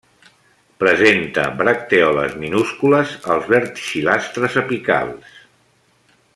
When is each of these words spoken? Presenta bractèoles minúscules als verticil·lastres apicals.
Presenta 0.83 1.43
bractèoles 1.59 2.33
minúscules 2.45 3.13
als 3.35 3.53
verticil·lastres 3.53 4.59
apicals. 4.67 5.41